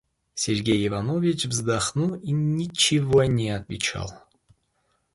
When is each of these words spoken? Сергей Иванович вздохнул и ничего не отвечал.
Сергей 0.33 0.87
Иванович 0.87 1.45
вздохнул 1.45 2.15
и 2.15 2.31
ничего 2.31 3.25
не 3.25 3.51
отвечал. 3.51 4.11